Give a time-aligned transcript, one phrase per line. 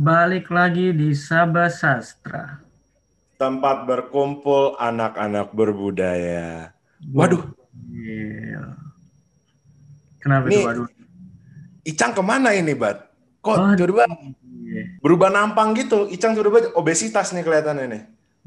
[0.00, 2.56] Balik lagi di Sabah Sastra.
[3.36, 6.72] Tempat berkumpul anak-anak berbudaya.
[7.12, 8.64] Waduh, Gokil.
[10.24, 10.88] Kenapa Nih, itu waduh?
[11.84, 13.12] Icang ke mana ini, Bat?
[13.44, 14.08] Kok tiba-tiba
[14.64, 14.84] Iya.
[15.04, 16.08] berubah nampang gitu?
[16.08, 18.02] Icang tiba-tiba obesitas nih kelihatannya nih.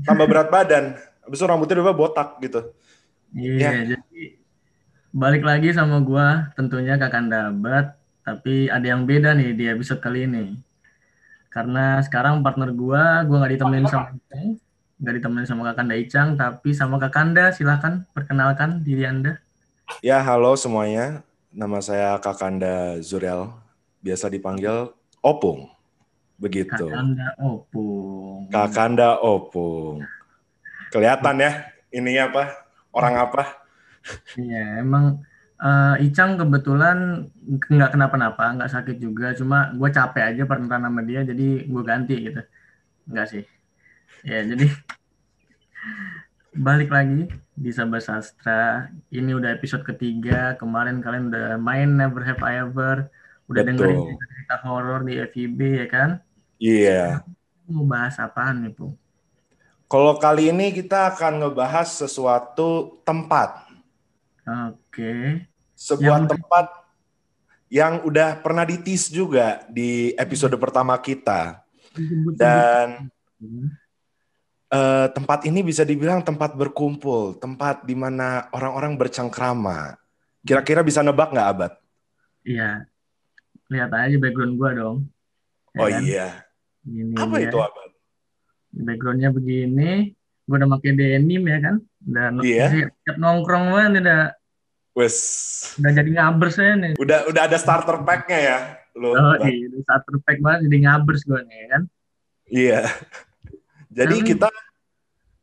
[0.10, 0.98] Tambah berat badan.
[1.22, 2.74] Habis itu rambutnya tiba-tiba botak gitu.
[3.38, 4.42] Iya, jadi
[5.14, 7.94] balik lagi sama gua tentunya Kakanda Abad,
[8.26, 10.73] tapi ada yang beda nih di episode kali ini.
[11.54, 14.58] Karena sekarang partner gua, gua nggak ditemenin sama Icang,
[14.98, 17.54] nggak ditemenin sama Kakanda Icang, tapi sama Kakanda.
[17.54, 19.38] Silahkan perkenalkan diri Anda.
[20.02, 21.22] Ya, halo semuanya.
[21.54, 23.54] Nama saya Kakanda Zuriel.
[24.02, 24.90] Biasa dipanggil
[25.22, 25.70] Opung.
[26.42, 26.90] Begitu.
[26.90, 28.50] Kakanda Opung.
[28.50, 30.02] Kakanda Opung.
[30.90, 32.44] Kelihatan ya ininya apa?
[32.90, 33.62] Orang apa?
[34.34, 35.22] Iya, emang
[35.64, 41.24] eh, Icang kebetulan nggak kenapa-napa, nggak sakit juga, cuma gue capek aja partneran sama dia,
[41.24, 42.42] jadi gue ganti gitu.
[43.08, 43.44] Enggak sih.
[44.24, 44.72] Ya, jadi
[46.56, 48.88] balik lagi di Sabah Sastra.
[49.12, 50.56] Ini udah episode ketiga.
[50.56, 53.10] Kemarin kalian udah main Never Have I Ever,
[53.52, 53.90] udah Betul.
[53.92, 56.10] dengerin cerita horor di FIB ya kan?
[56.62, 57.04] Iya.
[57.68, 58.96] Mau bahas apaan nih, Pung?
[59.92, 63.70] Kalau kali ini kita akan ngebahas sesuatu tempat.
[64.72, 65.46] Oke.
[65.84, 66.66] Sebuah Yang- tempat
[67.68, 71.60] yang udah pernah ditis juga di episode pertama kita.
[72.34, 73.12] Dan
[74.70, 80.00] eh, tempat ini bisa dibilang tempat berkumpul, tempat di mana orang-orang bercengkrama.
[80.42, 81.72] Kira-kira bisa nebak nggak, Abad?
[82.44, 82.88] Iya.
[83.70, 84.98] Lihat aja background gua dong.
[85.74, 86.02] Ya Oh kan?
[86.04, 86.28] iya.
[86.84, 87.48] Ini Apa dia.
[87.48, 87.90] itu, Abad?
[88.74, 89.92] Backgroundnya begini.
[90.44, 91.76] Gue udah pakai denim ya kan.
[92.00, 92.66] Dan Iya.
[93.08, 94.22] siap nongkrong banget udah
[94.94, 95.18] Wes.
[95.82, 96.94] udah jadi ngabers saya nih.
[97.02, 98.58] Udah udah ada starter pack-nya ya,
[98.94, 99.18] lo.
[99.18, 101.84] Oh iya, saat perfect banget jadi ngabers gue nih ya kan.
[102.46, 102.82] Iya.
[103.90, 104.50] Jadi kita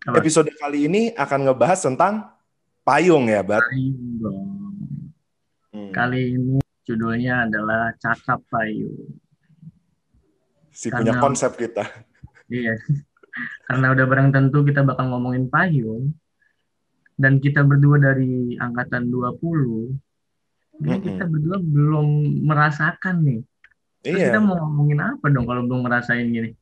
[0.06, 0.22] Apa?
[0.22, 2.30] episode kali ini akan ngebahas tentang
[2.86, 3.62] payung ya, Bat.
[3.66, 4.48] Payung dong.
[5.70, 5.90] Hmm.
[5.90, 9.18] Kali ini judulnya adalah Cakap Payung.
[10.70, 11.86] Si punya Karena- konsep kita.
[12.46, 12.74] Iya.
[13.70, 16.10] Karena udah barang tentu kita bakal ngomongin payung.
[17.20, 19.92] Dan kita berdua dari angkatan 20.
[20.80, 21.04] Ini Mm-mm.
[21.04, 22.08] kita berdua belum
[22.48, 23.40] merasakan nih.
[24.00, 24.26] Terus Iya.
[24.32, 26.56] kita mau ngomongin apa dong kalau belum ngerasain gini?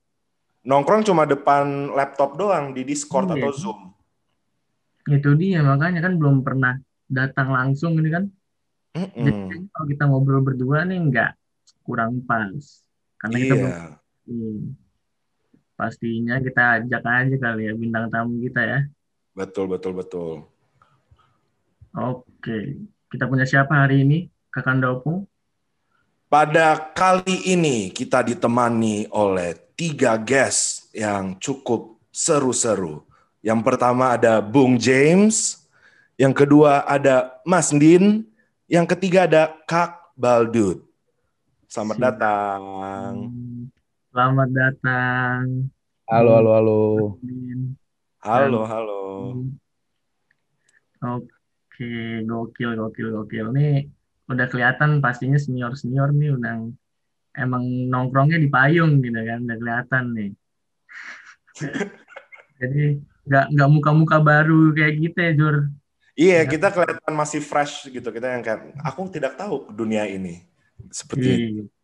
[0.66, 3.38] Nongkrong cuma depan laptop doang di Discord Iya.
[3.38, 3.80] atau Zoom.
[5.06, 6.74] Itu dia makanya kan belum pernah
[7.06, 8.24] datang langsung ini kan.
[8.98, 9.46] Jadi Mm-mm.
[9.46, 11.30] kayaknya kalau kita ngobrol berdua nih nggak
[11.86, 12.82] kurang pas.
[13.22, 13.86] Karena kita belum Iya.
[14.28, 14.58] Hmm.
[15.78, 18.78] Pastinya kita ajak aja kali ya bintang tamu kita ya.
[19.38, 20.34] Betul, betul, betul.
[21.94, 24.26] Oke, kita punya siapa hari ini?
[24.50, 25.30] Kakanda Opung?
[26.26, 33.06] Pada kali ini kita ditemani oleh tiga guest yang cukup seru-seru.
[33.38, 35.62] Yang pertama ada Bung James,
[36.18, 38.26] yang kedua ada Mas Din,
[38.66, 40.82] yang ketiga ada Kak Baldut.
[41.70, 42.04] Selamat Siap.
[42.10, 42.60] datang.
[43.30, 43.70] Hmm,
[44.10, 45.40] Selamat datang.
[46.10, 46.80] Halo, halo, halo.
[47.22, 47.77] Min.
[48.18, 49.02] Halo, halo.
[50.98, 53.46] Oke, gokil, gokil, gokil.
[53.54, 53.86] Nih
[54.26, 56.66] udah kelihatan pastinya senior-senior nih udah
[57.38, 60.30] emang nongkrongnya di payung gitu kan, udah kelihatan nih.
[62.58, 62.98] Jadi
[63.30, 65.56] nggak nggak muka-muka baru kayak gitu ya, Jur.
[66.18, 68.10] Iya, kita kelihatan masih fresh gitu.
[68.10, 70.42] Kita yang kayak, aku tidak tahu dunia ini.
[70.90, 71.62] Seperti itu.
[71.62, 71.77] Iya.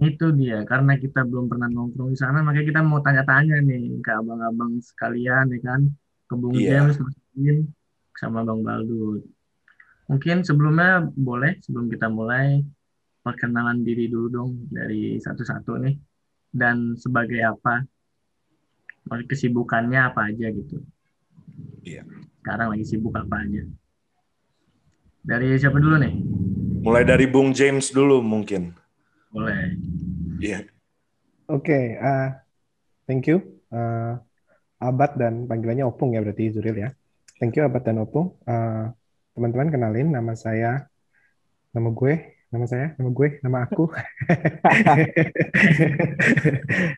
[0.00, 4.10] Itu dia, karena kita belum pernah nongkrong di sana, makanya kita mau tanya-tanya nih ke
[4.14, 5.80] abang-abang sekalian, ya kan?
[6.24, 6.80] Ke Bung Iya.
[6.80, 7.16] James, Mas
[8.16, 9.24] sama Bang Baldut.
[10.08, 12.64] Mungkin sebelumnya boleh, sebelum kita mulai,
[13.22, 15.96] perkenalan diri dulu dong dari satu-satu nih.
[16.52, 17.80] Dan sebagai apa?
[19.08, 20.84] Kesibukannya apa aja gitu.
[21.82, 22.04] Iya.
[22.40, 23.64] Sekarang lagi sibuk apa aja.
[25.22, 26.14] Dari siapa dulu nih?
[26.82, 28.74] Mulai dari Bung James dulu mungkin.
[29.32, 29.72] Boleh.
[30.44, 30.68] Iya.
[31.48, 32.28] Oke, eh,
[33.08, 33.40] thank you.
[33.72, 34.12] Eh,
[34.82, 36.92] Abad dan panggilannya Opung ya berarti Zuril ya.
[37.40, 38.36] Thank you Abad dan Opung.
[38.44, 38.92] Eh,
[39.32, 40.84] teman-teman kenalin nama saya,
[41.72, 42.14] nama gue,
[42.52, 43.84] nama saya, nama gue, nama aku.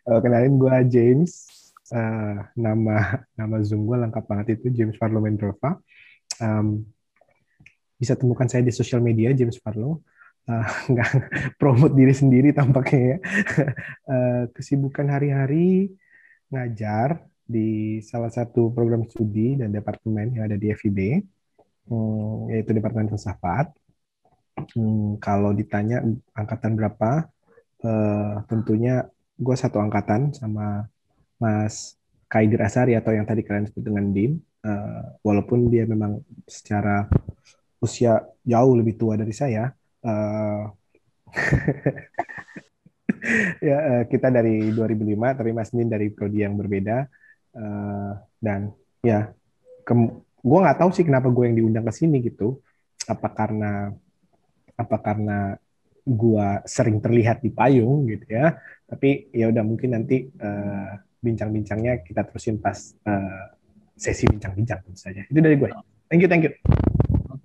[0.05, 1.33] Eh, kenalin gue James.
[1.89, 5.81] Eh, nama nama Zoom gue lengkap banget itu James Farlow Mendrova.
[6.43, 6.83] Em,
[7.97, 10.03] bisa temukan saya di sosial media James Farlow.
[10.45, 11.11] Eh, nggak
[11.57, 13.19] promote diri sendiri tampaknya ya.
[14.15, 15.89] Eh, kesibukan hari-hari
[16.53, 21.25] ngajar di salah satu program studi dan departemen yang ada di FIB,
[21.89, 23.73] hmm, yaitu Departemen Filsafat.
[24.77, 26.05] Hmm, kalau ditanya
[26.37, 27.27] angkatan berapa,
[27.81, 29.09] eh, tentunya
[29.41, 30.87] gue satu angkatan sama
[31.41, 31.97] Mas
[32.31, 34.39] Kaidir Asari atau yang tadi kalian sebut dengan Dim.
[34.65, 37.05] Uh, walaupun dia memang secara
[37.85, 39.69] usia jauh lebih tua dari saya.
[40.05, 40.69] Uh,
[43.69, 47.09] ya uh, kita dari 2005, tapi Mas Dim dari prodi yang berbeda.
[47.55, 48.69] Uh, dan
[49.01, 49.33] ya,
[50.45, 52.61] gue nggak tahu sih kenapa gue yang diundang ke sini gitu.
[53.09, 53.89] Apa karena
[54.75, 55.55] apa karena
[56.05, 58.61] gua sering terlihat di payung gitu ya.
[58.85, 62.77] Tapi ya udah mungkin nanti uh, bincang-bincangnya kita terusin pas
[63.09, 63.57] uh,
[63.97, 65.25] sesi bincang-bincang tentu saja.
[65.25, 65.73] Itu dari gue.
[66.13, 66.84] Thank you, thank you.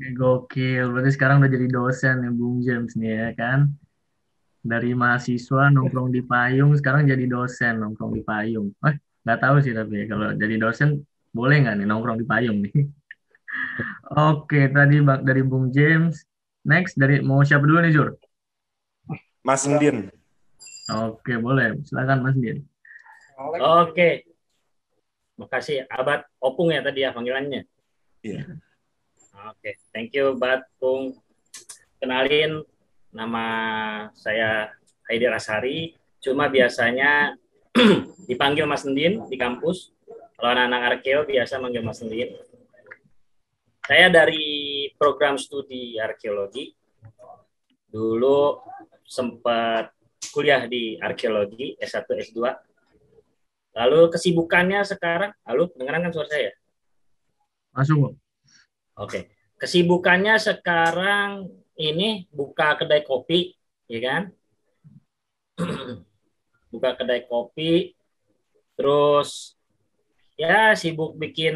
[0.09, 0.89] Oke, gokil.
[0.89, 3.59] Berarti sekarang udah jadi dosen ya Bung James nih ya kan?
[4.65, 8.73] Dari mahasiswa nongkrong di payung, sekarang jadi dosen nongkrong di payung.
[8.89, 12.57] Eh, nggak tahu sih tapi ya, kalau jadi dosen boleh nggak nih nongkrong di payung
[12.65, 12.73] nih?
[14.33, 16.25] Oke, tadi dari Bung James.
[16.65, 18.17] Next dari mau siapa dulu nih Jur?
[19.45, 20.09] Mas Ndin.
[20.89, 21.77] Oke, boleh.
[21.85, 22.65] Silakan Mas Ndin.
[23.61, 24.25] Oke.
[25.37, 25.85] Makasih.
[25.85, 27.69] Abad Opung ya tadi ya panggilannya.
[28.25, 28.59] Iya.
[29.47, 31.15] Oke, thank you Bat Pung.
[31.95, 32.59] Kenalin
[33.15, 33.45] nama
[34.11, 34.75] saya
[35.07, 35.95] Haidir Asari.
[36.19, 37.39] Cuma biasanya
[38.29, 39.95] dipanggil Mas Ndin di kampus.
[40.35, 42.35] Kalau anak-anak arkeo biasa manggil Mas Ndin.
[43.87, 46.75] Saya dari program studi arkeologi.
[47.87, 48.59] Dulu
[49.07, 49.95] sempat
[50.35, 52.39] kuliah di arkeologi S1 S2.
[53.79, 56.51] Lalu kesibukannya sekarang, halo dengeran kan suara saya?
[57.71, 58.19] Masuk.
[58.99, 59.31] Oke.
[59.55, 61.47] Kesibukannya sekarang
[61.79, 63.55] ini buka kedai kopi,
[63.87, 64.21] ya kan?
[66.71, 67.95] buka kedai kopi,
[68.75, 69.55] terus
[70.35, 71.55] ya sibuk bikin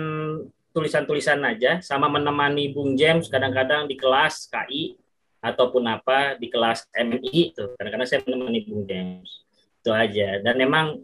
[0.71, 4.95] tulisan-tulisan aja, sama menemani Bung James kadang-kadang di kelas KI
[5.43, 9.43] ataupun apa di kelas MI itu kadang-kadang saya menemani Bung James
[9.83, 11.03] itu aja dan memang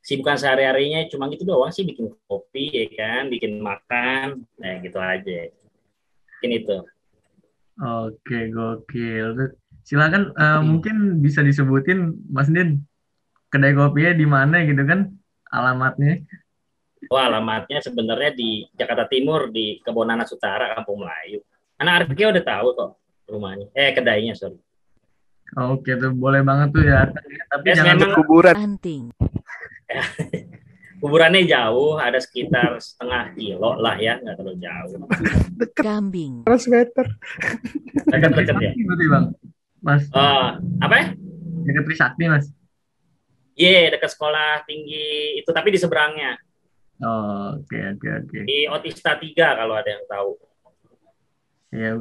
[0.00, 5.52] sibukan sehari-harinya cuma gitu doang sih bikin kopi ya kan bikin makan nah gitu aja
[6.36, 6.76] mungkin itu
[7.80, 10.64] oke gokil silakan uh, hmm.
[10.64, 12.84] mungkin bisa disebutin Mas Din
[13.52, 15.12] kedai kopinya di mana gitu kan
[15.52, 16.24] alamatnya
[17.08, 21.40] Oh, alamatnya sebenarnya di Jakarta Timur di Kebonanas Utara, Kampung Melayu.
[21.80, 22.90] Anak Arke udah tahu kok
[23.24, 23.72] rumahnya.
[23.72, 24.60] Eh, kedainya, sorry.
[25.56, 27.08] Oke, tuh boleh banget tuh ya.
[27.50, 28.54] Tapi yes, jangan memang kuburan.
[28.54, 29.04] Anting.
[31.00, 35.00] Kuburannya jauh, ada sekitar setengah kilo lah ya, nggak terlalu jauh.
[35.56, 35.82] Dekat.
[35.82, 36.44] Kambing.
[36.44, 37.06] 100 meter.
[38.04, 38.72] Dekat-dekat ya.
[38.76, 39.24] Berarti bang,
[39.80, 40.04] Mas.
[40.12, 41.06] Oh, apa ya?
[41.64, 42.52] Dekat Trisakti, Mas.
[43.56, 46.36] Iya, yeah, dekat sekolah tinggi itu, tapi di seberangnya.
[47.00, 48.28] Oh, oke, okay, oke, okay, oke.
[48.28, 48.42] Okay.
[48.44, 50.30] Di Otista 3 kalau ada yang tahu.
[51.72, 51.96] Ya,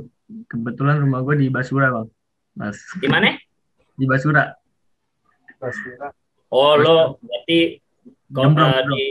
[0.49, 2.07] kebetulan rumah gue di Basura bang
[2.53, 3.33] mas di mana
[3.97, 4.53] di Basura
[5.57, 6.13] Basura
[6.49, 7.81] oh lo berarti
[8.29, 9.03] gembrong, uh, di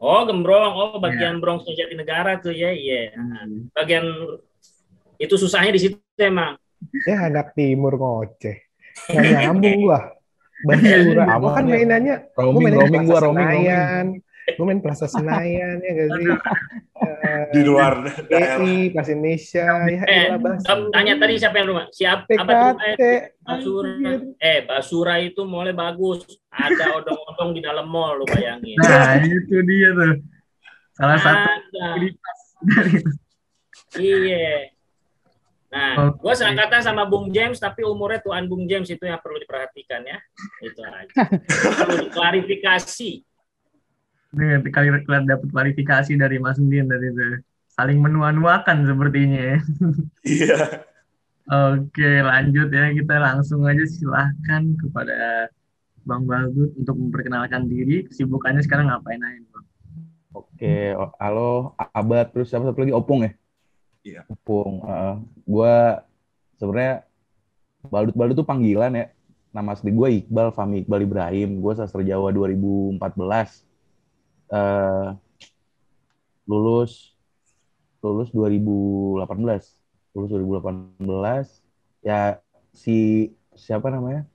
[0.00, 0.72] oh gembrong.
[0.76, 1.40] Oh bagian yeah.
[1.40, 3.12] Bronx Jatinegara tuh ya iya.
[3.12, 3.20] Yeah.
[3.20, 3.72] hmm.
[3.72, 4.06] bagian
[5.20, 6.58] itu susahnya di situ emang?
[7.08, 8.60] Ya anak timur ngoceh.
[9.10, 10.00] Nggak nyambung gua
[10.64, 14.24] Basura, aku kan mainannya, roaming, roaming gua roaming, roaming.
[14.44, 16.26] Gue main Plaza Senayan ya gak sih
[17.54, 17.94] di luar
[18.26, 18.58] daerah.
[18.90, 20.26] Plaza Indonesia ya eh,
[20.90, 21.86] tanya tadi siapa yang rumah?
[21.94, 22.26] Siapa?
[22.26, 23.90] Apa eh, Basura.
[24.42, 26.26] eh Basura itu mulai bagus.
[26.50, 28.78] Ada odong-odong di dalam mall lu bayangin.
[28.82, 30.14] Nah itu dia tuh.
[30.94, 31.78] Salah satu
[33.98, 34.70] iya.
[35.74, 36.22] Nah, okay.
[36.22, 40.18] gue seangkatan sama Bung James, tapi umurnya tuan Bung James itu yang perlu diperhatikan ya.
[40.62, 41.10] Itu aja.
[41.82, 43.26] perlu diklarifikasi.
[44.34, 44.88] Nih, kali
[45.26, 47.42] dapat klarifikasi dari Mas Ndin dari itu.
[47.74, 49.58] Saling menua-nuakan sepertinya ya.
[50.22, 50.58] Iya.
[51.44, 52.94] Oke, lanjut ya.
[52.94, 55.50] Kita langsung aja silahkan kepada
[56.06, 58.06] Bang Bagut untuk memperkenalkan diri.
[58.06, 59.66] Kesibukannya sekarang ngapain aja, Bang?
[60.34, 63.32] Oke, halo Abad, terus siapa satu lagi Opung ya?
[64.02, 64.22] Iya.
[64.26, 64.82] Opung.
[64.82, 65.76] Uh, gue
[66.58, 67.06] sebenarnya
[67.86, 69.06] Balut-Balut tuh panggilan ya.
[69.54, 71.62] Nama asli gue Iqbal Fahmi Iqbal Ibrahim.
[71.62, 73.73] Gue sastra Jawa 2014
[74.54, 75.18] uh,
[76.46, 77.16] lulus
[78.04, 79.26] lulus 2018
[80.14, 82.38] lulus 2018 ya
[82.70, 84.26] si siapa namanya?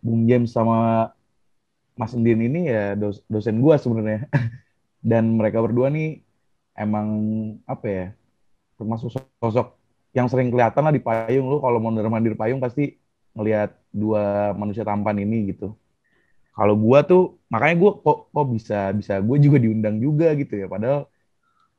[0.00, 1.10] Bung James sama
[1.94, 4.26] Mas Endin ini ya dos, dosen gua sebenarnya.
[5.10, 6.24] Dan mereka berdua nih
[6.74, 7.08] emang
[7.68, 8.06] apa ya
[8.80, 9.76] termasuk sosok
[10.16, 11.46] yang sering kelihatan lah di payung.
[11.46, 12.96] Lu kalau mondar mandir payung pasti
[13.34, 15.74] ngelihat dua manusia tampan ini gitu
[16.56, 17.20] kalau gue tuh
[17.52, 21.00] makanya gue kok kok bisa bisa gue juga diundang juga gitu ya padahal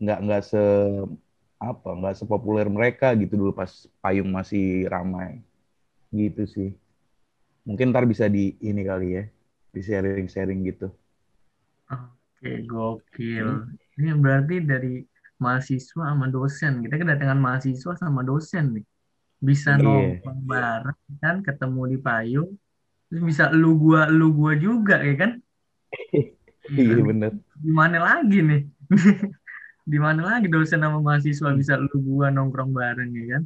[0.02, 0.58] nggak nggak se
[1.70, 3.72] apa nggak sepopuler mereka gitu dulu pas
[4.04, 4.64] payung masih
[4.94, 5.30] ramai
[6.20, 6.70] gitu sih
[7.68, 8.40] Mungkin ntar bisa di
[8.70, 9.24] ini kali ya,
[9.76, 10.86] di sharing-sharing gitu.
[11.92, 13.50] Oke, gokil.
[13.98, 14.94] Ini berarti dari
[15.44, 16.74] mahasiswa sama dosen.
[16.84, 18.86] Kita kedatangan mahasiswa sama dosen nih.
[19.50, 20.26] Bisa Iya.
[20.26, 22.52] nongkrong bareng kan, ketemu di payung.
[23.10, 25.32] Bisa lu gua lu gua juga ya kan?
[26.66, 27.30] Iya bener.
[27.62, 28.66] Di mana lagi nih?
[29.92, 33.44] Di mana lagi dosen sama mahasiswa bisa lu gua nongkrong bareng ya kan?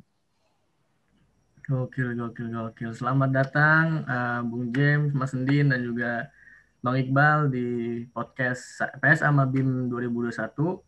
[1.68, 2.92] Gokil, gokil, gokil.
[2.96, 6.32] Selamat datang eh, Bung James, Mas Endin dan juga
[6.80, 7.68] Bang Iqbal di
[8.16, 10.80] podcast PS sama BIM 2021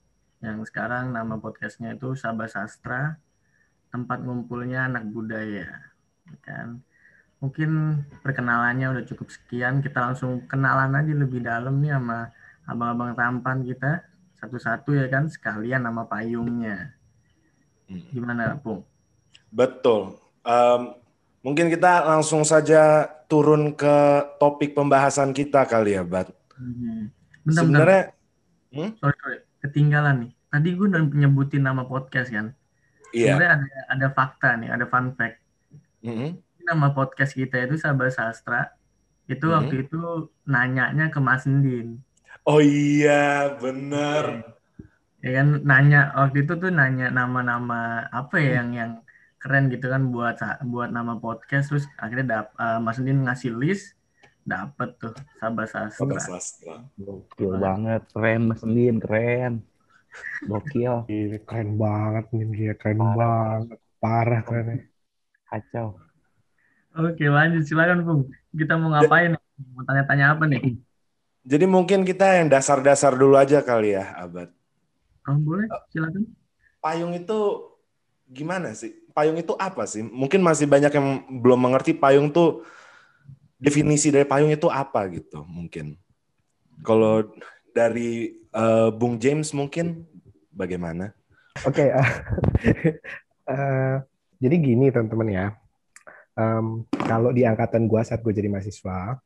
[0.41, 3.19] yang sekarang nama podcastnya itu Sabah Sastra,
[3.91, 5.67] tempat ngumpulnya anak budaya.
[6.25, 6.81] Ya Kan?
[7.41, 7.71] Mungkin
[8.21, 12.29] perkenalannya udah cukup sekian, kita langsung kenalan aja lebih dalam nih sama
[12.69, 14.05] abang-abang tampan kita
[14.37, 16.93] satu-satu ya kan, sekalian nama payungnya.
[17.89, 18.01] Hmm.
[18.13, 18.85] Gimana, Pung?
[19.49, 20.21] Betul.
[20.45, 20.81] Em,
[21.41, 26.33] mungkin kita langsung saja turun ke topik pembahasan kita kali ya, Bat.
[26.57, 27.09] Hmm.
[27.41, 27.65] Bentar, bentar.
[27.65, 28.01] Sebenarnya,
[29.01, 29.37] sorry, sorry.
[29.65, 30.31] ketinggalan nih.
[30.51, 32.53] Tadi gue udah nyebutin nama podcast kan.
[33.17, 33.33] iya.
[33.33, 35.37] Sebenarnya ada ada fakta nih, ada fun fact.
[36.01, 36.37] Mm-mm.
[36.71, 38.71] Nama podcast kita itu Sabah Sastra.
[39.27, 39.55] Itu Hmm.
[39.59, 39.99] waktu itu
[40.47, 41.99] nanyanya ke Mas Ndin.
[42.47, 44.55] Oh iya, bener.
[45.19, 48.91] Ya kan nanya waktu itu tuh nanya nama-nama apa ya yang yang
[49.35, 53.99] keren gitu kan buat buat nama podcast terus akhirnya dap, eh, Mas Ndin ngasih list
[54.47, 56.39] dapet tuh Sabah Sabah Sastra.
[56.39, 56.75] Sastra.
[56.95, 59.53] Gokil banget, keren Mas Ndin, keren.
[60.47, 63.15] Gokil, Gila, keren banget nih dia, keren Parah.
[63.19, 63.79] banget.
[63.99, 64.77] Parah kerennya.
[65.51, 65.87] kacau.
[66.91, 68.21] Oke lanjut silakan Bung.
[68.51, 69.39] Kita mau ngapain?
[69.71, 70.75] Mau tanya-tanya apa nih?
[71.41, 74.51] Jadi mungkin kita yang dasar-dasar dulu aja kali ya, Abad.
[75.25, 76.27] Oh, boleh silakan.
[76.81, 77.39] Payung itu
[78.27, 78.91] gimana sih?
[79.15, 80.03] Payung itu apa sih?
[80.03, 81.07] Mungkin masih banyak yang
[81.41, 82.65] belum mengerti payung tuh
[83.61, 85.95] definisi dari payung itu apa gitu mungkin.
[86.81, 87.29] Kalau
[87.71, 90.03] dari eh, Bung James mungkin
[90.51, 91.13] bagaimana?
[91.63, 92.09] Oke, eh,
[93.53, 93.95] eh,
[94.41, 95.45] jadi gini teman-teman ya.
[96.39, 99.19] Em, kalau di angkatan gua saat gue jadi mahasiswa,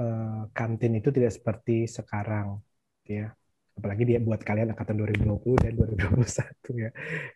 [0.00, 2.60] eh, kantin itu tidak seperti sekarang,
[3.08, 3.32] ya.
[3.76, 6.90] Apalagi dia buat kalian angkatan 2020 dan 2021 ya.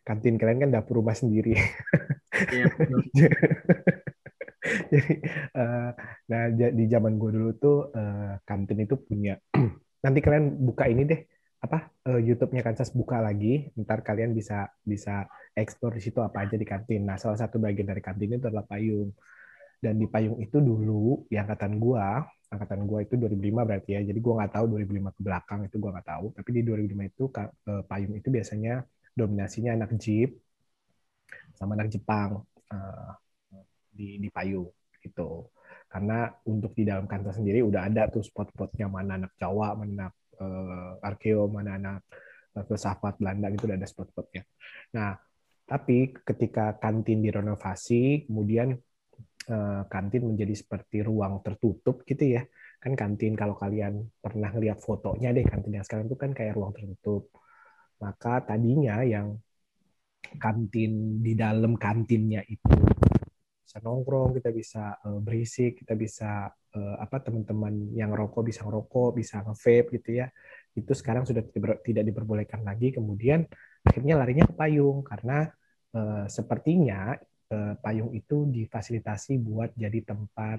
[0.06, 1.52] Kantin kalian kan dapur rumah sendiri.
[2.32, 3.00] Betul.
[4.92, 5.12] Jadi,
[5.56, 5.90] eh,
[6.30, 9.37] nah di zaman gue dulu tuh eh, kantin itu punya.
[10.04, 11.20] Nanti kalian buka ini deh,
[11.60, 13.68] apa eh, YouTube-nya Kansas buka lagi.
[13.76, 17.04] Ntar kalian bisa bisa explore di situ apa aja di kantin.
[17.04, 19.12] Nah, salah satu bagian dari kantin itu adalah payung.
[19.80, 22.20] Dan di payung itu dulu, di angkatan gua,
[22.52, 24.00] angkatan gua itu 2005 berarti ya.
[24.08, 26.26] Jadi gua nggak tahu 2005 ke belakang itu gua nggak tahu.
[26.36, 28.74] Tapi di 2005 itu eh, payung itu biasanya
[29.16, 30.30] dominasinya anak Jeep
[31.58, 32.40] sama anak Jepang
[32.72, 33.10] eh,
[33.92, 34.68] di di payung
[35.04, 35.48] gitu.
[35.90, 40.14] Karena untuk di dalam kantor sendiri udah ada tuh spot-spotnya mana anak Jawa, mana anak
[40.40, 42.00] eh, Arkeo, mana anak
[42.56, 44.42] eh, filsafat Belanda gitu udah ada spot-spotnya.
[44.97, 45.14] Nah,
[45.68, 48.75] tapi ketika kantin direnovasi, kemudian
[49.47, 52.42] eh, kantin menjadi seperti ruang tertutup gitu ya.
[52.80, 56.73] Kan kantin kalau kalian pernah lihat fotonya deh kantin yang sekarang itu kan kayak ruang
[56.73, 57.28] tertutup.
[58.00, 59.37] Maka tadinya yang
[60.40, 63.00] kantin di dalam kantinnya itu
[63.70, 69.14] bisa nongkrong, kita bisa eh, berisik, kita bisa eh, apa teman-teman yang rokok bisa ngerokok,
[69.14, 70.26] bisa nge-vape gitu ya.
[70.74, 71.46] Itu sekarang sudah
[71.86, 72.90] tidak diperbolehkan lagi.
[72.90, 73.46] Kemudian
[73.86, 75.46] akhirnya larinya ke payung karena
[75.94, 77.14] eh, sepertinya
[77.46, 80.58] eh, payung itu difasilitasi buat jadi tempat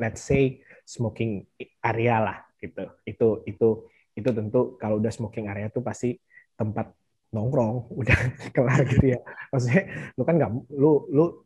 [0.00, 1.44] let's say smoking
[1.84, 2.96] area lah gitu.
[3.04, 3.68] Itu itu
[4.16, 6.16] itu tentu kalau udah smoking area itu pasti
[6.56, 6.96] tempat
[7.28, 8.18] nongkrong udah
[8.56, 9.20] kelar gitu ya.
[9.52, 9.84] Maksudnya
[10.16, 11.44] lu kan nggak lu lu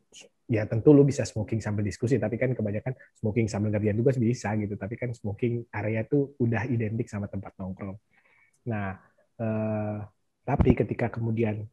[0.53, 4.53] ya tentu lu bisa smoking sambil diskusi tapi kan kebanyakan smoking sambil ngerjain tugas bisa
[4.61, 7.97] gitu tapi kan smoking area itu udah identik sama tempat nongkrong.
[8.69, 9.01] Nah,
[9.41, 9.99] eh,
[10.45, 11.65] tapi ketika kemudian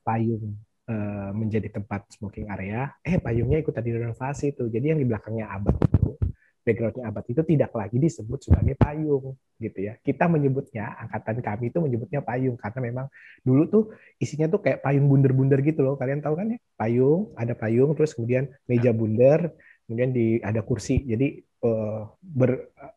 [0.00, 0.56] payung
[0.88, 4.72] eh, menjadi tempat smoking area, eh payungnya ikut tadi renovasi tuh.
[4.72, 6.16] Jadi yang di belakangnya abad itu,
[6.62, 9.98] backgroundnya abad itu tidak lagi disebut sebagai payung gitu ya.
[9.98, 13.06] Kita menyebutnya, angkatan kami itu menyebutnya payung karena memang
[13.42, 13.84] dulu tuh
[14.22, 15.94] isinya tuh kayak payung bundar-bundar gitu loh.
[15.98, 16.58] Kalian tahu kan ya?
[16.78, 19.50] Payung, ada payung, terus kemudian meja bundar,
[19.86, 21.02] kemudian di ada kursi.
[21.02, 22.50] Jadi eh, ber,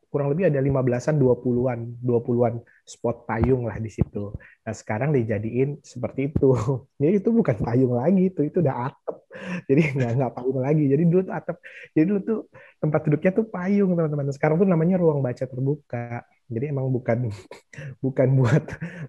[0.09, 4.31] kurang lebih ada 15-an, 20-an, 20-an spot payung lah di situ.
[4.63, 6.53] Nah, sekarang dijadiin seperti itu.
[7.01, 9.17] Jadi itu bukan payung lagi, itu itu udah atap.
[9.69, 10.83] Jadi nggak nggak payung lagi.
[10.87, 11.57] Jadi dulu tuh atap.
[11.91, 12.39] Jadi dulu tuh
[12.79, 14.25] tempat duduknya tuh payung, teman-teman.
[14.31, 16.23] Sekarang tuh namanya ruang baca terbuka.
[16.45, 17.29] Jadi emang bukan
[18.05, 18.63] bukan buat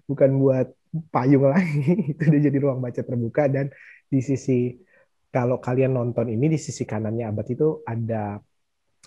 [0.09, 0.67] bukan buat
[1.13, 2.13] payung lagi.
[2.17, 3.69] Itu udah jadi ruang baca terbuka dan
[4.07, 4.73] di sisi
[5.27, 8.39] kalau kalian nonton ini di sisi kanannya Abad itu ada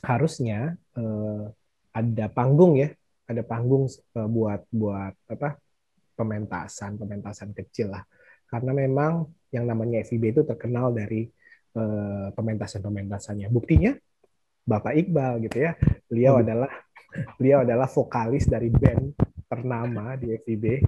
[0.05, 1.45] harusnya eh,
[1.91, 2.89] ada panggung ya,
[3.27, 5.59] ada panggung eh, buat buat apa
[6.15, 8.05] pementasan pementasan kecil lah.
[8.51, 11.27] Karena memang yang namanya FIB itu terkenal dari
[11.75, 13.47] eh, pementasan-pementasannya.
[13.51, 13.95] Buktinya
[14.67, 15.73] Bapak Iqbal gitu ya,
[16.07, 16.43] beliau Hmm.
[16.47, 16.71] adalah
[17.39, 19.19] beliau adalah vokalis dari band
[19.51, 20.79] ternama di FIB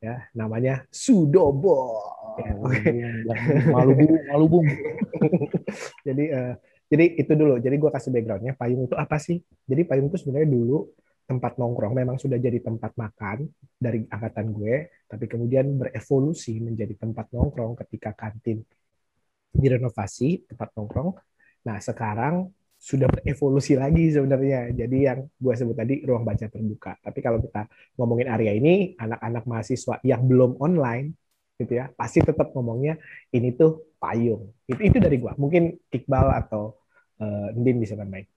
[0.00, 2.00] ya, namanya Sudobo.
[2.36, 2.92] Ya, oke.
[3.72, 4.66] malu bung, malu bung.
[6.06, 6.52] jadi eh,
[6.86, 7.58] jadi itu dulu.
[7.58, 8.54] Jadi gue kasih backgroundnya.
[8.54, 9.42] Payung itu apa sih?
[9.66, 10.86] Jadi payung itu sebenarnya dulu
[11.26, 11.92] tempat nongkrong.
[11.98, 14.74] Memang sudah jadi tempat makan dari angkatan gue,
[15.10, 18.62] tapi kemudian berevolusi menjadi tempat nongkrong ketika kantin
[19.50, 21.18] direnovasi tempat nongkrong.
[21.66, 24.70] Nah sekarang sudah berevolusi lagi sebenarnya.
[24.70, 26.94] Jadi yang gue sebut tadi ruang baca terbuka.
[27.02, 27.66] Tapi kalau kita
[27.98, 31.18] ngomongin area ini, anak-anak mahasiswa yang belum online
[31.56, 33.00] gitu ya, pasti tetap ngomongnya
[33.32, 34.52] ini tuh payung.
[34.68, 35.32] Itu itu dari gua.
[35.36, 36.76] Mungkin Iqbal atau
[37.20, 38.28] eh, Ndin bisa nambahin.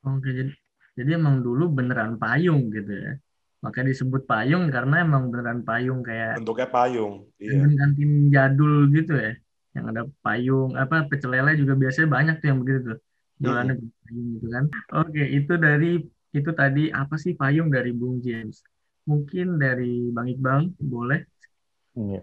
[0.00, 0.52] Oke, jadi,
[0.96, 3.12] jadi emang dulu beneran payung gitu ya.
[3.60, 7.28] Makanya disebut payung karena emang beneran payung kayak Bentuknya payung.
[7.36, 7.52] Iya.
[7.60, 9.32] kantin-kantin jadul gitu ya.
[9.76, 12.98] Yang ada payung, apa pecel lele juga biasanya banyak tuh yang begitu tuh.
[13.40, 14.64] Jualannya payung gitu kan.
[15.04, 15.90] Oke, itu dari
[16.30, 18.64] itu tadi apa sih payung dari Bung James?
[19.04, 21.20] Mungkin dari Bang Iqbal boleh
[21.98, 22.22] Iya.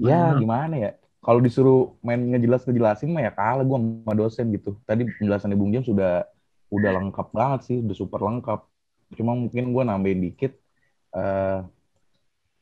[0.00, 0.92] Ya gimana ya?
[1.24, 4.70] Kalau disuruh main ngejelas ngejelasin mah ya kalah gue sama dosen gitu.
[4.88, 6.24] Tadi penjelasan Bung James sudah
[6.76, 8.60] udah lengkap banget sih, udah super lengkap.
[9.18, 10.52] Cuma mungkin gue nambahin dikit.
[11.18, 11.58] eh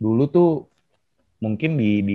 [0.03, 0.49] dulu tuh
[1.45, 2.15] mungkin di di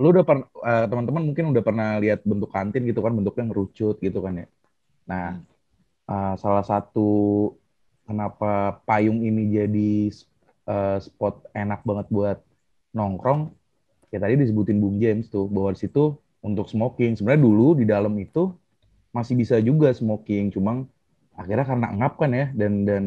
[0.00, 0.46] lu udah pernah
[0.90, 4.46] teman-teman mungkin udah pernah lihat bentuk kantin gitu kan bentuknya ngerucut gitu kan ya.
[5.10, 5.26] Nah,
[6.12, 7.08] eh, salah satu
[8.06, 9.90] kenapa payung ini jadi
[10.70, 12.38] eh, spot enak banget buat
[12.96, 13.40] nongkrong
[14.14, 18.14] ya tadi disebutin Bung James tuh bahwa di situ untuk smoking sebenarnya dulu di dalam
[18.22, 18.54] itu
[19.10, 20.86] masih bisa juga smoking cuma
[21.34, 23.04] akhirnya karena ngap kan ya dan dan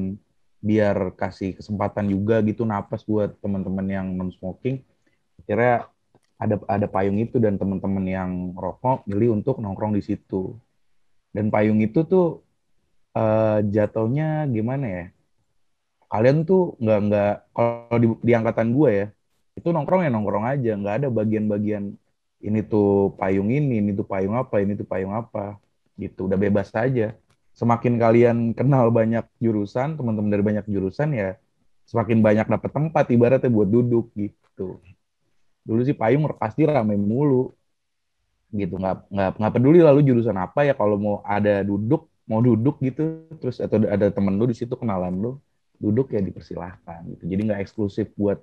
[0.59, 4.83] biar kasih kesempatan juga gitu napas buat teman-teman yang non smoking
[5.39, 5.87] akhirnya
[6.37, 10.53] ada ada payung itu dan teman-teman yang rokok milih untuk nongkrong di situ.
[11.33, 12.45] Dan payung itu tuh
[13.17, 15.05] eh, jatuhnya gimana ya?
[16.07, 19.05] Kalian tuh nggak nggak kalau di, di angkatan gue ya
[19.57, 21.97] itu nongkrong ya nongkrong aja nggak ada bagian-bagian
[22.45, 25.57] ini tuh payung ini ini tuh payung apa ini tuh payung apa
[25.97, 26.29] gitu.
[26.29, 27.17] Udah bebas aja.
[27.57, 31.29] Semakin kalian kenal banyak jurusan teman-teman dari banyak jurusan ya
[31.89, 34.77] semakin banyak dapat tempat ibaratnya buat duduk gitu.
[35.65, 37.49] Dulu sih payung pasti rame mulu
[38.53, 38.77] gitu.
[38.77, 43.25] Nggak nggak nggak peduli lalu jurusan apa ya kalau mau ada duduk mau duduk gitu
[43.41, 45.31] terus atau ada temen lu di situ kenalan lu
[45.81, 47.23] duduk ya dipersilahkan gitu.
[47.25, 48.37] Jadi nggak eksklusif buat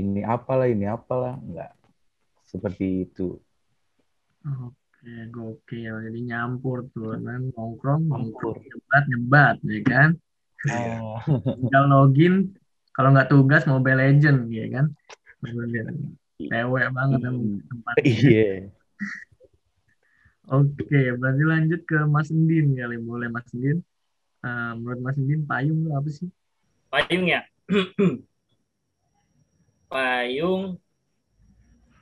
[0.00, 1.70] ini apalah ini apalah nggak
[2.52, 3.22] seperti itu
[4.46, 5.94] Oke, gokil.
[6.06, 8.14] Jadi nyampur tuh, kan nongkrong, Nyampur.
[8.14, 10.08] nongkrong, nyebat, nyebat, ya kan?
[10.70, 11.22] Ah,
[11.54, 12.34] Tinggal login,
[12.94, 14.86] kalau nggak tugas Mobile Legend, ya kan?
[15.42, 15.86] Bener.
[16.50, 18.18] Lewe banget emang tempatnya.
[18.20, 18.70] iya
[20.48, 22.96] Oke, berarti lanjut ke Mas Endin kali.
[23.08, 23.78] Boleh Mas Endin?
[24.46, 26.28] Eh, menurut Mas Endin, payung itu apa sih?
[26.90, 27.40] Payung ya.
[29.88, 30.76] Payung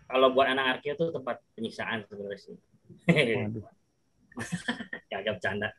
[0.06, 2.56] kalau buat anak arke itu tempat penyiksaan sebenarnya sih.
[5.10, 5.74] Agak bercanda.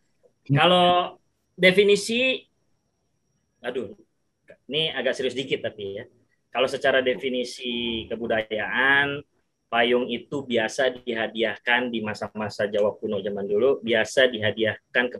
[0.47, 1.19] Kalau
[1.55, 2.43] definisi,
[3.63, 3.95] aduh,
[4.67, 6.05] ini agak serius dikit tapi ya.
[6.51, 9.19] Kalau secara definisi kebudayaan,
[9.67, 15.17] payung itu biasa dihadiahkan di masa-masa Jawa kuno zaman dulu, biasa dihadiahkan ke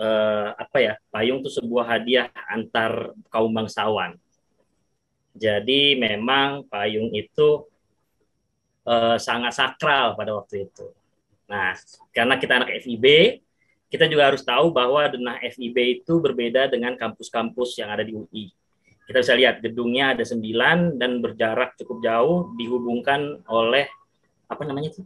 [0.00, 0.94] eh, apa ya?
[1.12, 4.16] Payung itu sebuah hadiah antar kaum bangsawan.
[5.34, 7.66] Jadi memang payung itu
[8.86, 10.90] eh, sangat sakral pada waktu itu.
[11.50, 11.74] Nah,
[12.14, 13.38] karena kita anak FIB,
[13.90, 18.54] kita juga harus tahu bahwa denah FIB itu berbeda dengan kampus-kampus yang ada di UI.
[19.06, 23.90] Kita bisa lihat gedungnya ada sembilan dan berjarak cukup jauh dihubungkan oleh
[24.46, 25.02] apa namanya itu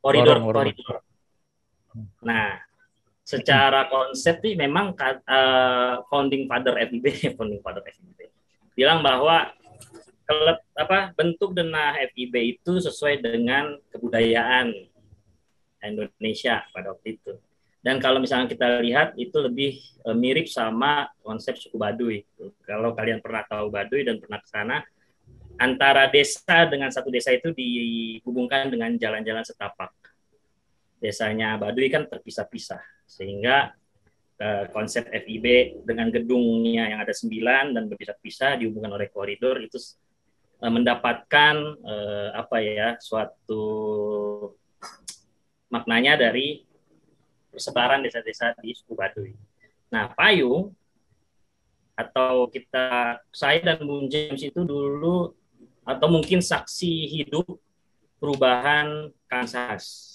[0.00, 0.56] koridor Lorong, lorong.
[0.72, 0.96] koridor.
[2.24, 2.56] Nah,
[3.20, 7.04] secara konsep sih memang eh, founding father FIB,
[7.36, 8.08] founding father FIB
[8.78, 9.50] bilang bahwa
[10.22, 14.70] kelep, apa bentuk denah FIB itu sesuai dengan kebudayaan
[15.82, 17.34] Indonesia pada waktu itu.
[17.82, 22.22] Dan kalau misalnya kita lihat itu lebih eh, mirip sama konsep suku Baduy.
[22.62, 24.86] Kalau kalian pernah tahu Baduy dan pernah ke sana,
[25.58, 29.90] antara desa dengan satu desa itu dihubungkan dengan jalan-jalan setapak.
[31.02, 33.74] Desanya Baduy kan terpisah-pisah, sehingga
[34.38, 39.78] eh, konsep FIB dengan gedungnya yang ada sembilan dan berpisah-pisah dihubungkan oleh koridor itu
[40.62, 43.62] eh, mendapatkan eh, apa ya suatu
[45.68, 46.64] maknanya dari
[47.50, 49.34] persebaran desa-desa di suku Baduy.
[49.90, 50.70] Nah, payung
[51.98, 55.34] atau kita saya dan Bung James itu dulu
[55.82, 57.58] atau mungkin saksi hidup
[58.22, 60.14] perubahan Kansas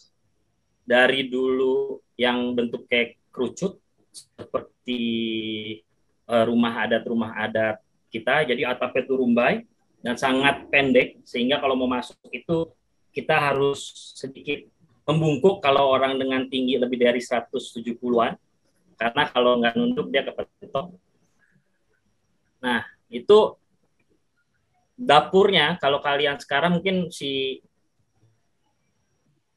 [0.87, 3.82] dari dulu yang bentuk kayak kerucut
[4.13, 5.03] seperti
[6.29, 7.81] uh, rumah adat rumah adat
[8.13, 9.65] kita jadi atapnya itu rumbai
[10.05, 12.69] dan sangat pendek sehingga kalau mau masuk itu
[13.09, 14.69] kita harus sedikit
[15.03, 18.39] membungkuk kalau orang dengan tinggi lebih dari 170-an
[18.95, 20.95] karena kalau nggak nunduk dia kepetok.
[22.63, 23.59] Nah, itu
[24.95, 27.59] dapurnya kalau kalian sekarang mungkin si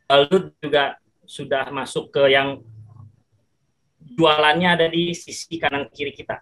[0.07, 2.63] Balut juga sudah masuk ke yang
[4.17, 6.41] jualannya ada di sisi kanan kiri kita.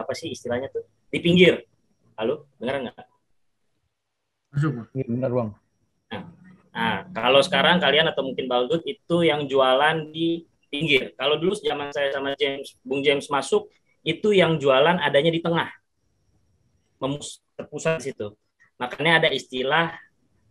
[0.00, 0.88] Apa sih istilahnya tuh?
[1.12, 1.68] Di pinggir.
[2.16, 2.96] Halo, dengar nggak?
[4.50, 5.50] Masuk, Iya, benar, Bang.
[6.10, 6.22] Nah,
[6.72, 11.12] nah, kalau sekarang kalian atau mungkin Baldut itu yang jualan di pinggir.
[11.14, 13.68] Kalau dulu zaman saya sama James, Bung James masuk,
[14.00, 15.68] itu yang jualan adanya di tengah.
[16.98, 18.32] Memus terpusat di situ.
[18.80, 19.92] Makanya ada istilah,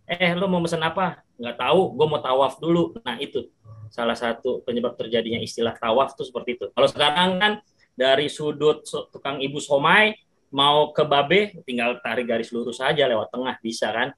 [0.05, 1.25] eh lo mau pesan apa?
[1.41, 2.93] Nggak tahu, gue mau tawaf dulu.
[3.01, 3.49] Nah itu
[3.89, 6.65] salah satu penyebab terjadinya istilah tawaf itu seperti itu.
[6.73, 7.53] Kalau sekarang kan
[7.93, 10.15] dari sudut tukang ibu somai
[10.49, 14.09] mau ke babe tinggal tarik garis lurus saja lewat tengah bisa kan?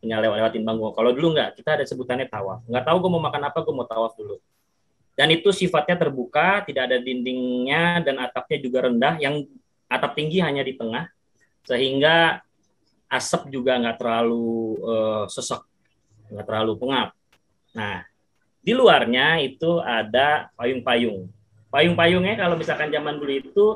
[0.00, 2.64] Tinggal lewat lewatin bangku kalau dulu nggak kita ada sebutannya tawaf.
[2.64, 4.40] Nggak tahu gue mau makan apa gue mau tawaf dulu.
[5.12, 9.20] Dan itu sifatnya terbuka tidak ada dindingnya dan atapnya juga rendah.
[9.20, 9.52] Yang
[9.90, 11.10] atap tinggi hanya di tengah
[11.66, 12.40] sehingga
[13.10, 15.60] asap juga nggak terlalu uh, sesek
[16.30, 17.12] nggak terlalu pengap.
[17.76, 18.09] Nah
[18.60, 21.28] di luarnya itu ada payung-payung.
[21.72, 23.66] Payung-payungnya kalau misalkan zaman dulu itu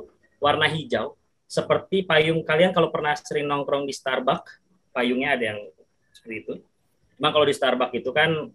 [0.43, 1.17] warna hijau,
[1.49, 4.61] seperti payung kalian kalau pernah sering nongkrong di Starbucks,
[4.93, 5.61] payungnya ada yang
[6.13, 6.55] seperti itu.
[7.17, 8.51] Cuma kalau di Starbucks itu kan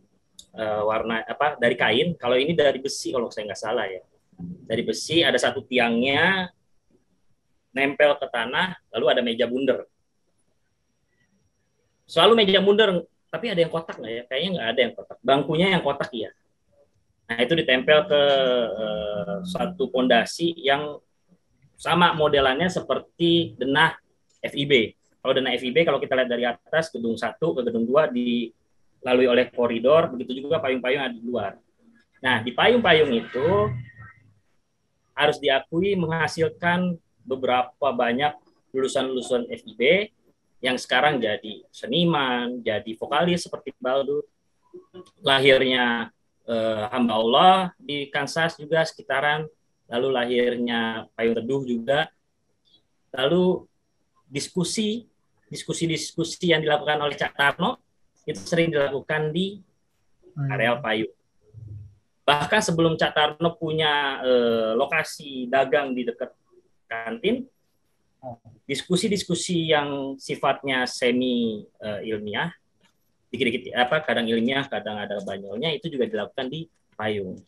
[0.53, 4.03] e, warna apa dari kain, kalau ini dari besi kalau saya nggak salah ya.
[4.39, 6.51] Dari besi ada satu tiangnya
[7.73, 9.87] nempel ke tanah, lalu ada meja bundar.
[12.09, 12.89] Selalu meja bundar
[13.29, 14.23] tapi ada yang kotak nggak ya?
[14.25, 15.17] Kayaknya nggak ada yang kotak.
[15.21, 16.29] Bangkunya yang kotak ya.
[17.29, 18.21] Nah itu ditempel ke
[18.73, 20.97] uh, satu pondasi yang
[21.77, 23.93] sama modelannya seperti denah
[24.41, 24.97] FIB.
[25.21, 29.45] Kalau denah FIB kalau kita lihat dari atas gedung satu ke gedung dua dilalui oleh
[29.53, 31.53] koridor, begitu juga payung-payung ada di luar.
[32.19, 33.47] Nah di payung-payung itu
[35.13, 38.33] harus diakui menghasilkan beberapa banyak
[38.73, 40.09] lulusan-lulusan FIB
[40.59, 44.23] yang sekarang jadi seniman, jadi vokalis seperti Baldu.
[45.23, 46.11] Lahirnya
[46.43, 49.47] eh, hamba Allah di Kansas juga sekitaran,
[49.87, 51.99] lalu lahirnya Payung Teduh juga.
[53.15, 53.65] Lalu
[54.27, 55.07] diskusi,
[55.49, 57.79] diskusi-diskusi yang dilakukan oleh Cak Tarno
[58.27, 59.57] itu sering dilakukan di
[60.51, 61.15] areal Payung.
[62.27, 66.35] Bahkan sebelum Cak Tarno punya eh, lokasi dagang di dekat
[66.85, 67.47] kantin,
[68.69, 72.53] diskusi-diskusi yang sifatnya semi uh, ilmiah,
[73.33, 77.39] dikit-dikit apa kadang ilmiah, kadang ada banyolnya itu juga dilakukan di payung.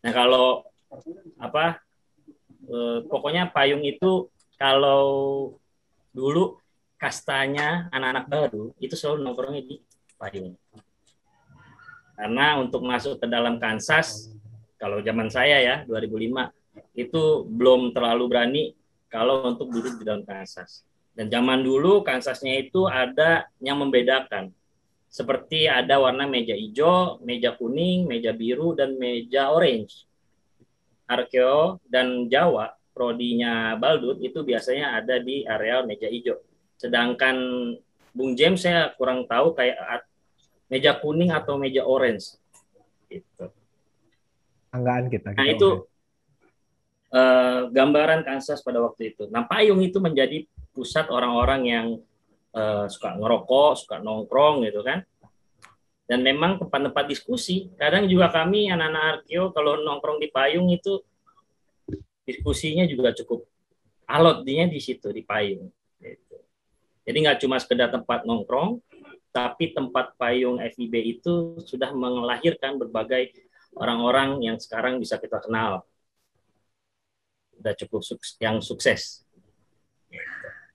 [0.00, 0.64] Nah kalau
[1.36, 1.82] apa
[2.70, 5.04] uh, pokoknya payung itu kalau
[6.14, 6.56] dulu
[6.96, 9.76] kastanya anak-anak baru itu selalu nongkrongnya di
[10.16, 10.56] payung.
[12.16, 14.32] Karena untuk masuk ke dalam Kansas
[14.80, 16.48] kalau zaman saya ya 2005
[16.96, 18.64] itu belum terlalu berani
[19.06, 20.82] kalau untuk duduk di dalam Kansas.
[21.16, 24.52] Dan zaman dulu Kansasnya itu ada yang membedakan.
[25.08, 30.04] Seperti ada warna meja hijau, meja kuning, meja biru, dan meja orange.
[31.08, 36.36] Arkeo dan Jawa, prodinya Baldut, itu biasanya ada di area meja hijau.
[36.76, 37.36] Sedangkan
[38.12, 40.04] Bung James saya kurang tahu kayak
[40.68, 42.36] meja kuning atau meja orange.
[43.08, 43.46] Gitu.
[44.74, 45.32] Anggaan kita.
[45.32, 45.88] Nah itu
[47.12, 49.28] uh, gambaran Kansas pada waktu itu.
[49.30, 51.86] Nah, payung itu menjadi pusat orang-orang yang
[52.56, 55.04] uh, suka ngerokok, suka nongkrong gitu kan.
[56.06, 57.66] Dan memang tempat-tempat diskusi.
[57.74, 61.02] Kadang juga kami anak-anak arkeo kalau nongkrong di payung itu
[62.26, 63.46] diskusinya juga cukup
[64.06, 65.66] alot dia di situ di payung.
[65.98, 66.36] Gitu.
[67.06, 68.78] Jadi nggak cuma sekedar tempat nongkrong,
[69.34, 73.34] tapi tempat payung FIB itu sudah melahirkan berbagai
[73.74, 75.82] orang-orang yang sekarang bisa kita kenal
[77.58, 79.24] udah cukup sukses, yang sukses.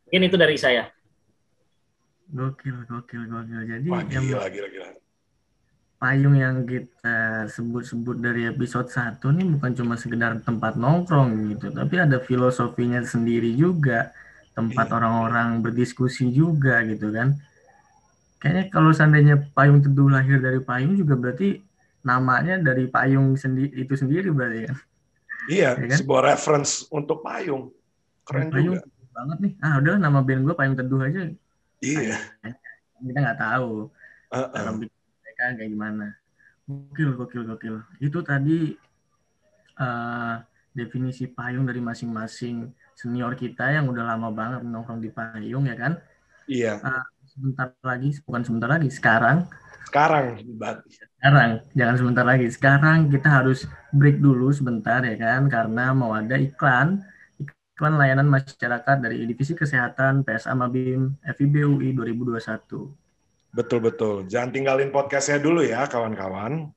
[0.07, 0.91] Mungkin itu dari saya.
[2.31, 3.61] Gokil, gokil, gokil.
[3.67, 4.89] Jadi Wah, yang gila, gila, gila.
[6.01, 12.01] payung yang kita sebut-sebut dari episode 1 ini bukan cuma sekedar tempat nongkrong gitu, tapi
[12.01, 14.09] ada filosofinya sendiri juga
[14.57, 14.97] tempat Iya.
[14.97, 17.37] orang-orang berdiskusi juga gitu kan.
[18.41, 21.61] Kayaknya kalau seandainya payung teduh lahir dari payung juga berarti
[22.01, 24.77] namanya dari payung sendiri itu sendiri berarti kan.
[25.49, 25.97] Iya, Ya kan?
[25.97, 27.73] sebuah reference untuk payung.
[28.27, 28.85] Keren payung juga.
[29.11, 29.53] banget nih.
[29.59, 31.21] Ah udah nama band gue payung teduh aja.
[31.81, 32.17] Iya.
[33.01, 33.89] Kita nggak tahu
[34.31, 34.53] Uh-uh.
[34.53, 36.05] dalam pikiran mereka kayak gimana.
[36.69, 37.75] Gokil, gokil, gokil.
[37.97, 38.77] Itu tadi
[39.75, 40.35] eh,
[40.71, 45.93] definisi payung dari masing-masing senior kita yang udah lama banget nongkrong di payung ya kan.
[46.45, 46.77] Iya.
[47.31, 49.47] Sebentar lagi, bukan sebentar lagi, sekarang
[49.87, 50.35] Sekarang.
[51.19, 52.47] Sekarang, jangan sebentar lagi.
[52.51, 57.03] Sekarang kita harus break dulu sebentar ya kan, karena mau ada iklan,
[57.39, 62.91] iklan layanan masyarakat dari Divisi Kesehatan PSA Mabim FIB UI 2021.
[63.51, 64.27] Betul-betul.
[64.31, 66.71] Jangan tinggalin podcastnya dulu ya, kawan-kawan.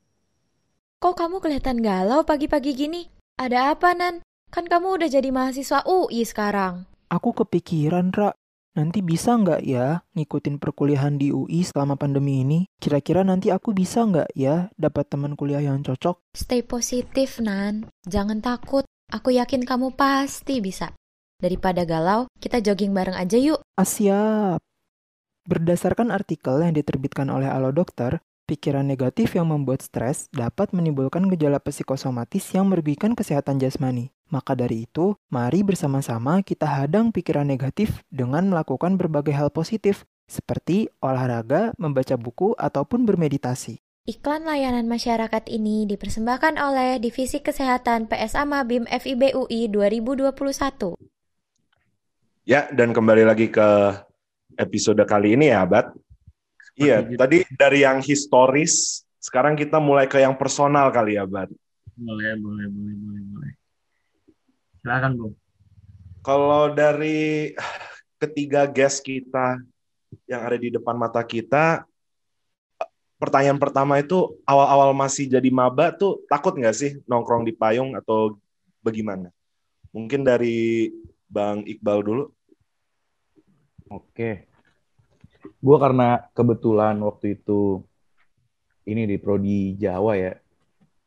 [0.98, 3.10] Kok kamu kelihatan galau pagi-pagi gini?
[3.38, 4.22] Ada apa, Nan?
[4.54, 6.86] Kan kamu udah jadi mahasiswa UI sekarang.
[7.10, 8.34] Aku kepikiran, Ra.
[8.74, 12.66] Nanti bisa nggak ya ngikutin perkuliahan di UI selama pandemi ini?
[12.82, 16.18] Kira-kira nanti aku bisa nggak ya dapat teman kuliah yang cocok?
[16.34, 17.86] Stay positif, Nan.
[18.02, 18.82] Jangan takut.
[19.14, 20.90] Aku yakin kamu pasti bisa.
[21.38, 23.62] Daripada galau, kita jogging bareng aja yuk.
[23.78, 24.58] Ah, siap.
[25.46, 31.60] Berdasarkan artikel yang diterbitkan oleh Alo Dokter, pikiran negatif yang membuat stres dapat menimbulkan gejala
[31.60, 34.13] psikosomatis yang merugikan kesehatan jasmani.
[34.34, 40.90] Maka dari itu, mari bersama-sama kita hadang pikiran negatif dengan melakukan berbagai hal positif, seperti
[40.98, 43.78] olahraga, membaca buku, ataupun bermeditasi.
[44.10, 50.98] Iklan layanan masyarakat ini dipersembahkan oleh Divisi Kesehatan PSA Mabim FIB UI 2021.
[52.42, 53.94] Ya, dan kembali lagi ke
[54.58, 55.94] episode kali ini ya, Bat.
[56.74, 57.20] Iya, Seperti itu.
[57.22, 61.54] tadi dari yang historis, sekarang kita mulai ke yang personal kali ya, Bat.
[61.94, 63.54] Boleh, boleh, boleh, boleh, boleh.
[64.84, 65.34] Silakan, Bung.
[66.20, 67.56] Kalau dari
[68.20, 69.56] ketiga guest kita
[70.28, 71.88] yang ada di depan mata kita,
[73.16, 78.36] pertanyaan pertama itu awal-awal masih jadi maba tuh takut nggak sih nongkrong di payung atau
[78.84, 79.32] bagaimana?
[79.88, 80.92] Mungkin dari
[81.32, 82.24] Bang Iqbal dulu.
[83.88, 84.44] Oke.
[85.64, 87.80] Gue karena kebetulan waktu itu
[88.84, 90.36] ini di prodi Jawa ya,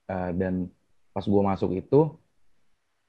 [0.09, 0.65] eh, dan
[1.13, 2.17] pas gue masuk itu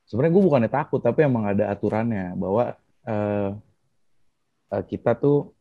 [0.09, 3.51] sebenarnya gue bukannya takut tapi emang ada aturannya bahwa eh,
[4.73, 5.53] eh, kita tuh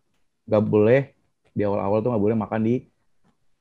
[0.48, 1.12] gak boleh
[1.52, 2.76] di awal-awal tuh gak boleh makan di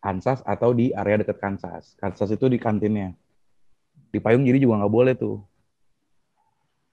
[0.07, 1.99] Kansas atau di area dekat Kansas.
[1.99, 3.11] Kansas itu di kantinnya.
[4.15, 5.43] Di payung jadi juga nggak boleh tuh.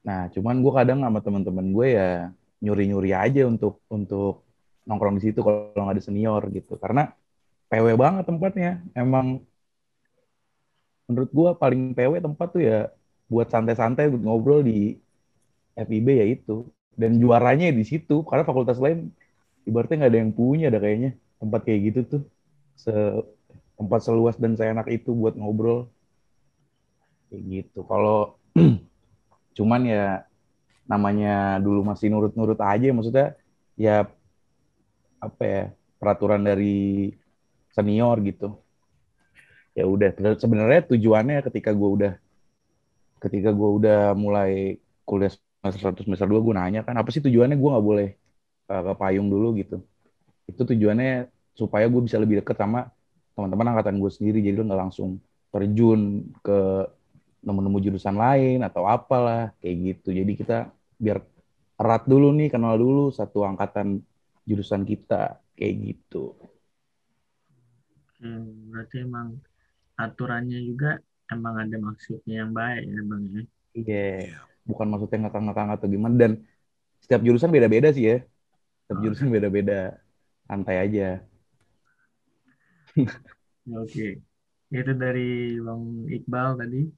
[0.01, 4.41] Nah, cuman gue kadang sama teman-teman gue ya nyuri-nyuri aja untuk untuk
[4.89, 6.73] nongkrong di situ kalau nggak ada senior gitu.
[6.81, 7.13] Karena
[7.69, 8.81] PW banget tempatnya.
[8.97, 9.45] Emang
[11.05, 12.89] menurut gue paling PW tempat tuh ya
[13.31, 14.97] buat santai-santai ngobrol di
[15.77, 16.67] FIB ya itu.
[16.93, 19.09] Dan juaranya di situ karena fakultas lain
[19.65, 22.23] ibaratnya nggak ada yang punya ada kayaknya tempat kayak gitu tuh.
[22.77, 22.93] Se
[23.73, 25.89] tempat seluas dan seenak itu buat ngobrol
[27.33, 27.81] kayak gitu.
[27.89, 28.37] Kalau
[29.57, 30.05] cuman ya
[30.83, 33.39] namanya dulu masih nurut-nurut aja maksudnya
[33.79, 34.05] ya
[35.23, 35.63] apa ya
[35.97, 37.15] peraturan dari
[37.71, 38.59] senior gitu
[39.73, 42.13] ya udah sebenarnya tujuannya ketika gue udah
[43.23, 47.55] ketika gue udah mulai kuliah semester 1 semester 2 gue nanya kan apa sih tujuannya
[47.55, 48.09] gue nggak boleh
[48.71, 49.55] uh, ke payung dulu?
[49.59, 49.79] Gitu.
[50.51, 52.91] Itu tujuannya supaya gue bisa lebih deket sama
[53.33, 55.09] teman-teman angkatan gue sendiri jadi lo nggak langsung
[55.53, 56.59] terjun ke
[57.43, 60.09] nemu-nemu jurusan lain atau apalah kayak gitu.
[60.15, 60.57] Jadi kita
[60.99, 61.19] biar
[61.79, 63.99] erat dulu nih kenal dulu satu angkatan
[64.47, 66.35] jurusan kita kayak gitu.
[68.23, 69.35] Hmm, berarti emang
[69.99, 70.95] aturannya juga
[71.37, 73.41] emang ada maksudnya yang baik ya, Bang ya.
[73.77, 73.95] iya
[74.69, 76.31] bukan maksudnya ngakak-ngakak atau gimana dan
[77.03, 78.15] setiap jurusan beda-beda sih ya
[78.81, 79.03] setiap Oh.
[79.03, 79.73] jurusan beda-beda
[80.49, 81.03] santai aja
[83.79, 84.03] Oke.
[84.77, 85.21] Itu dari
[85.65, 85.83] Bang
[86.15, 86.77] Iqbal tadi.